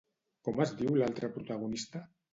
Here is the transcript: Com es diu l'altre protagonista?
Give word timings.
Com 0.47 0.61
es 0.65 0.73
diu 0.81 0.97
l'altre 1.03 1.29
protagonista? 1.37 2.03